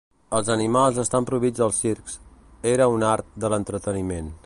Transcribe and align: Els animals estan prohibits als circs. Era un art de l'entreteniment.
Els 0.37 0.47
animals 0.53 0.97
estan 1.03 1.27
prohibits 1.31 1.63
als 1.67 1.83
circs. 1.85 2.17
Era 2.75 2.91
un 2.97 3.09
art 3.15 3.33
de 3.45 3.55
l'entreteniment. 3.57 4.39